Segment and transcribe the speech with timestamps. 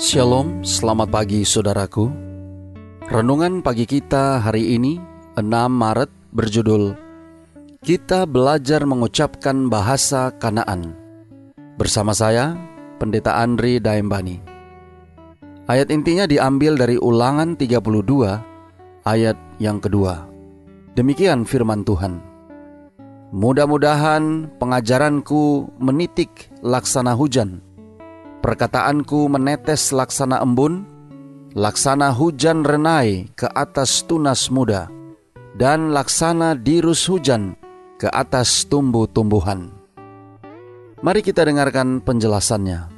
[0.00, 2.08] Shalom, selamat pagi saudaraku.
[3.12, 4.96] Renungan pagi kita hari ini,
[5.36, 6.96] 6 Maret, berjudul
[7.84, 10.96] Kita Belajar Mengucapkan Bahasa Kanaan.
[11.76, 12.56] Bersama saya,
[12.96, 14.40] Pendeta Andri Daembani.
[15.68, 20.24] Ayat intinya diambil dari ulangan 32, ayat yang kedua.
[20.96, 22.24] Demikian firman Tuhan.
[23.36, 27.60] Mudah-mudahan pengajaranku menitik laksana hujan,
[28.40, 30.88] Perkataanku menetes laksana embun,
[31.52, 34.88] laksana hujan renai ke atas tunas muda,
[35.60, 37.52] dan laksana dirus hujan
[38.00, 39.68] ke atas tumbuh-tumbuhan.
[41.04, 42.88] Mari kita dengarkan penjelasannya.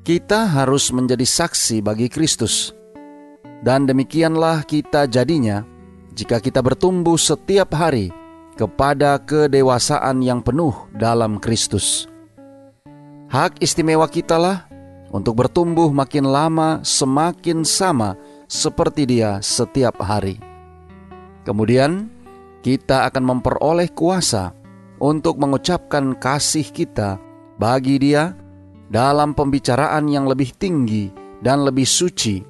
[0.00, 2.72] Kita harus menjadi saksi bagi Kristus,
[3.60, 5.60] dan demikianlah kita jadinya
[6.16, 8.08] jika kita bertumbuh setiap hari
[8.56, 12.15] kepada kedewasaan yang penuh dalam Kristus.
[13.26, 14.70] Hak istimewa kita lah
[15.10, 18.14] untuk bertumbuh makin lama semakin sama
[18.46, 20.38] seperti dia setiap hari.
[21.42, 22.06] Kemudian
[22.62, 24.54] kita akan memperoleh kuasa
[25.02, 27.18] untuk mengucapkan kasih kita
[27.58, 28.30] bagi dia
[28.86, 31.10] dalam pembicaraan yang lebih tinggi
[31.42, 32.42] dan lebih suci.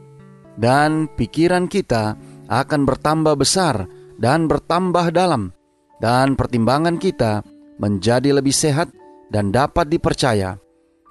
[0.57, 2.17] Dan pikiran kita
[2.49, 3.89] akan bertambah besar
[4.21, 5.53] dan bertambah dalam.
[5.97, 7.41] Dan pertimbangan kita
[7.81, 8.93] menjadi lebih sehat
[9.33, 10.66] dan dapat dipercaya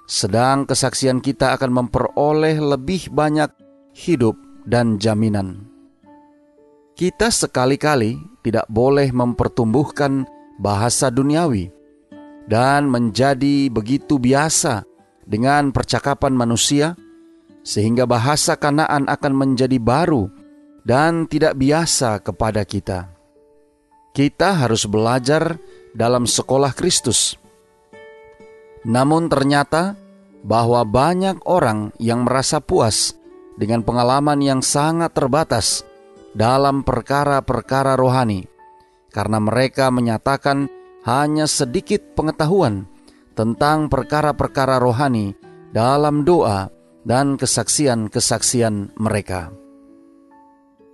[0.06, 3.50] sedang kesaksian kita akan memperoleh lebih banyak
[3.92, 5.66] hidup dan jaminan.
[6.96, 10.24] Kita sekali-kali tidak boleh mempertumbuhkan
[10.56, 11.68] bahasa duniawi
[12.48, 14.86] dan menjadi begitu biasa
[15.26, 16.94] dengan percakapan manusia,
[17.66, 20.30] sehingga bahasa Kanaan akan menjadi baru
[20.86, 23.10] dan tidak biasa kepada kita.
[24.14, 25.60] Kita harus belajar
[25.92, 27.36] dalam sekolah Kristus
[28.86, 29.98] namun ternyata
[30.46, 33.18] bahwa banyak orang yang merasa puas
[33.58, 35.82] dengan pengalaman yang sangat terbatas
[36.38, 38.46] dalam perkara-perkara rohani,
[39.10, 40.70] karena mereka menyatakan
[41.02, 42.86] hanya sedikit pengetahuan
[43.34, 45.34] tentang perkara-perkara rohani
[45.74, 46.70] dalam doa
[47.02, 49.50] dan kesaksian-kesaksian mereka.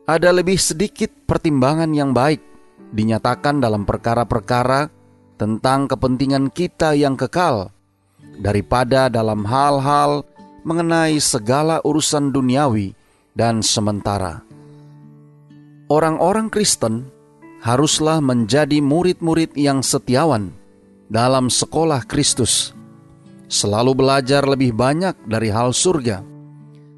[0.09, 2.41] Ada lebih sedikit pertimbangan yang baik
[2.93, 4.89] dinyatakan dalam perkara-perkara
[5.37, 7.73] tentang kepentingan kita yang kekal
[8.39, 10.25] daripada dalam hal-hal
[10.63, 12.95] mengenai segala urusan duniawi
[13.35, 14.45] dan sementara.
[15.91, 17.11] Orang-orang Kristen
[17.61, 20.55] haruslah menjadi murid-murid yang setiawan
[21.13, 22.73] dalam sekolah Kristus,
[23.51, 26.25] selalu belajar lebih banyak dari hal surga,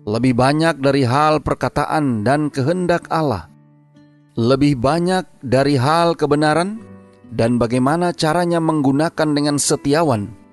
[0.06, 3.50] lebih banyak dari hal perkataan dan kehendak Allah,
[4.38, 6.78] lebih banyak dari hal kebenaran,
[7.34, 10.43] dan bagaimana caranya menggunakan dengan setiawan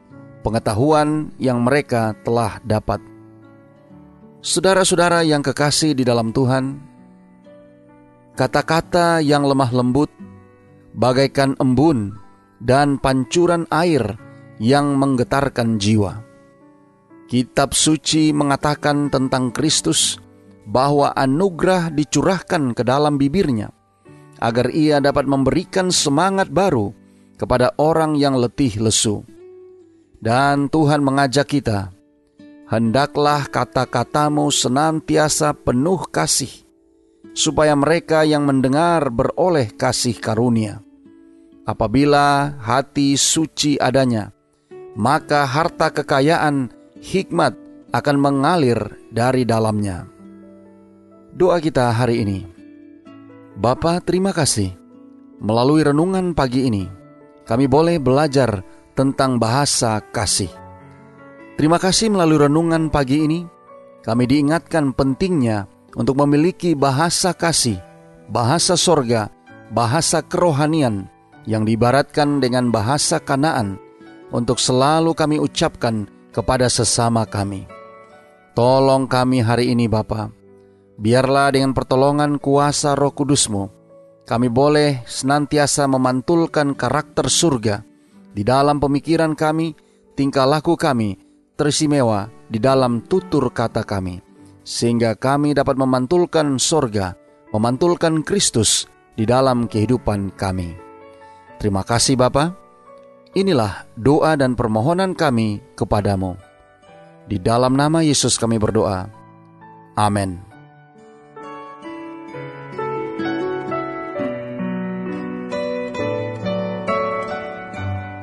[0.41, 2.99] pengetahuan yang mereka telah dapat.
[4.41, 6.81] Saudara-saudara yang kekasih di dalam Tuhan,
[8.33, 10.09] kata-kata yang lemah lembut
[10.97, 12.17] bagaikan embun
[12.57, 14.17] dan pancuran air
[14.57, 16.21] yang menggetarkan jiwa.
[17.29, 20.19] Kitab suci mengatakan tentang Kristus
[20.67, 23.71] bahwa anugerah dicurahkan ke dalam bibirnya
[24.41, 26.91] agar ia dapat memberikan semangat baru
[27.37, 29.25] kepada orang yang letih lesu.
[30.21, 31.89] Dan Tuhan mengajak kita,
[32.69, 36.61] hendaklah kata-katamu senantiasa penuh kasih,
[37.33, 40.85] supaya mereka yang mendengar beroleh kasih karunia.
[41.65, 44.29] Apabila hati suci adanya,
[44.93, 46.69] maka harta kekayaan
[47.01, 47.57] hikmat
[47.89, 48.77] akan mengalir
[49.09, 50.05] dari dalamnya.
[51.33, 52.39] Doa kita hari ini.
[53.57, 54.69] Bapa, terima kasih.
[55.41, 56.85] Melalui renungan pagi ini,
[57.49, 58.61] kami boleh belajar
[58.93, 60.51] tentang bahasa kasih.
[61.55, 63.39] Terima kasih melalui renungan pagi ini,
[64.01, 67.77] kami diingatkan pentingnya untuk memiliki bahasa kasih,
[68.31, 69.29] bahasa sorga,
[69.69, 71.05] bahasa kerohanian
[71.45, 73.77] yang dibaratkan dengan bahasa kanaan
[74.31, 77.67] untuk selalu kami ucapkan kepada sesama kami.
[78.55, 80.31] Tolong kami hari ini Bapa,
[80.99, 83.71] biarlah dengan pertolongan kuasa roh kudusmu,
[84.27, 87.83] kami boleh senantiasa memantulkan karakter surga,
[88.31, 89.75] di dalam pemikiran kami,
[90.15, 91.19] tingkah laku kami
[91.59, 94.23] teristimewa di dalam tutur kata kami,
[94.63, 97.13] sehingga kami dapat memantulkan sorga,
[97.51, 100.73] memantulkan Kristus di dalam kehidupan kami.
[101.59, 102.57] Terima kasih Bapa.
[103.31, 106.35] Inilah doa dan permohonan kami kepadamu.
[107.29, 109.07] Di dalam nama Yesus kami berdoa.
[109.95, 110.50] Amin.